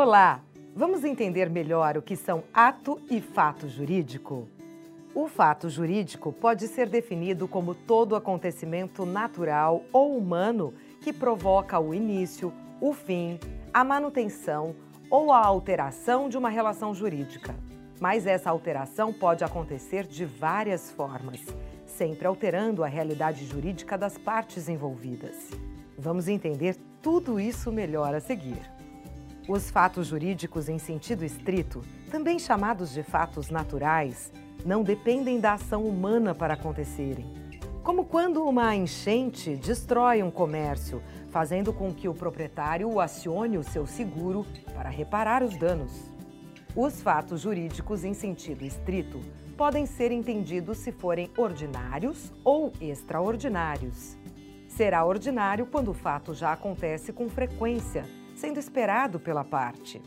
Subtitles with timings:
[0.00, 0.44] Olá!
[0.76, 4.48] Vamos entender melhor o que são ato e fato jurídico?
[5.12, 10.72] O fato jurídico pode ser definido como todo acontecimento natural ou humano
[11.02, 13.40] que provoca o início, o fim,
[13.74, 14.72] a manutenção
[15.10, 17.52] ou a alteração de uma relação jurídica.
[18.00, 21.40] Mas essa alteração pode acontecer de várias formas,
[21.86, 25.50] sempre alterando a realidade jurídica das partes envolvidas.
[25.98, 28.77] Vamos entender tudo isso melhor a seguir.
[29.48, 34.30] Os fatos jurídicos em sentido estrito, também chamados de fatos naturais,
[34.62, 37.32] não dependem da ação humana para acontecerem.
[37.82, 43.86] Como quando uma enchente destrói um comércio, fazendo com que o proprietário acione o seu
[43.86, 45.92] seguro para reparar os danos.
[46.76, 49.18] Os fatos jurídicos em sentido estrito
[49.56, 54.14] podem ser entendidos se forem ordinários ou extraordinários.
[54.68, 58.04] Será ordinário quando o fato já acontece com frequência
[58.38, 60.00] sendo esperado pela parte.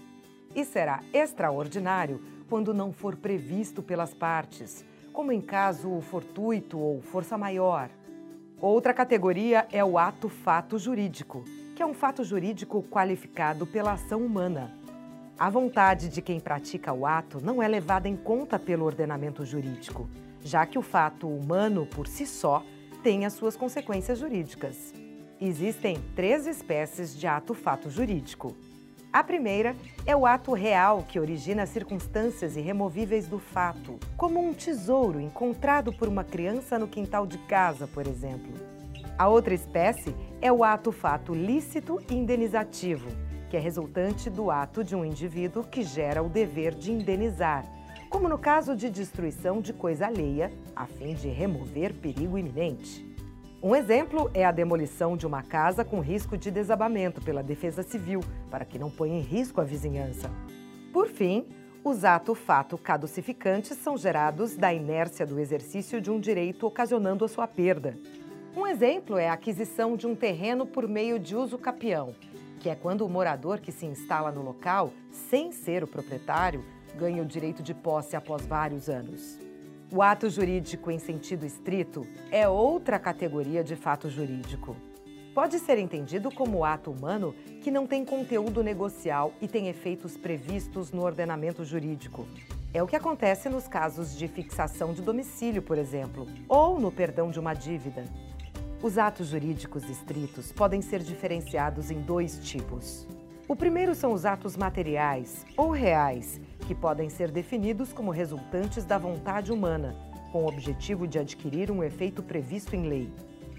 [0.56, 7.38] E será extraordinário quando não for previsto pelas partes, como em caso fortuito ou força
[7.38, 7.90] maior.
[8.58, 11.44] Outra categoria é o ato-fato jurídico,
[11.76, 14.72] que é um fato jurídico qualificado pela ação humana.
[15.38, 20.10] A vontade de quem pratica o ato não é levada em conta pelo ordenamento jurídico,
[20.42, 22.64] já que o fato humano por si só
[23.04, 24.94] tem as suas consequências jurídicas.
[25.40, 28.56] Existem três espécies de ato-fato jurídico.
[29.12, 35.20] A primeira é o ato real que origina circunstâncias irremovíveis do fato, como um tesouro
[35.20, 38.54] encontrado por uma criança no quintal de casa, por exemplo.
[39.18, 43.10] A outra espécie é o ato-fato lícito e indenizativo,
[43.50, 47.66] que é resultante do ato de um indivíduo que gera o dever de indenizar,
[48.12, 53.10] como no caso de destruição de coisa alheia, a fim de remover perigo iminente.
[53.64, 58.20] Um exemplo é a demolição de uma casa com risco de desabamento pela Defesa Civil,
[58.50, 60.30] para que não ponha em risco a vizinhança.
[60.92, 61.48] Por fim,
[61.86, 67.48] os ato-fato caducificantes são gerados da inércia do exercício de um direito ocasionando a sua
[67.48, 67.98] perda.
[68.54, 72.14] Um exemplo é a aquisição de um terreno por meio de uso capião,
[72.60, 74.92] que é quando o morador que se instala no local,
[75.30, 76.62] sem ser o proprietário,
[76.98, 79.40] ganha o direito de posse após vários anos.
[79.94, 84.76] O ato jurídico em sentido estrito é outra categoria de fato jurídico.
[85.34, 90.92] Pode ser entendido como ato humano que não tem conteúdo negocial e tem efeitos previstos
[90.92, 92.26] no ordenamento jurídico.
[92.74, 97.30] É o que acontece nos casos de fixação de domicílio, por exemplo, ou no perdão
[97.30, 98.06] de uma dívida.
[98.82, 103.06] Os atos jurídicos estritos podem ser diferenciados em dois tipos.
[103.52, 108.98] O primeiro são os atos materiais ou reais, que podem ser definidos como resultantes da
[108.98, 109.94] vontade humana,
[110.32, 113.14] com o objetivo de adquirir um efeito previsto em lei.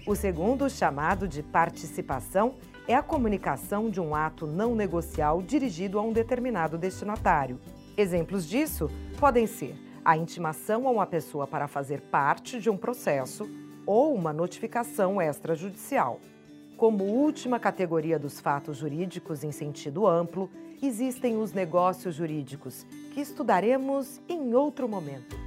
[0.07, 2.55] O segundo, chamado de participação,
[2.87, 7.61] é a comunicação de um ato não negocial dirigido a um determinado destinatário.
[7.95, 8.89] Exemplos disso
[9.19, 13.47] podem ser a intimação a uma pessoa para fazer parte de um processo
[13.85, 16.19] ou uma notificação extrajudicial.
[16.83, 20.49] Como última categoria dos fatos jurídicos em sentido amplo,
[20.81, 25.42] existem os negócios jurídicos, que estudaremos em outro momento.